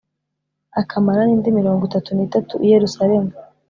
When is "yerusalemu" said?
2.73-3.31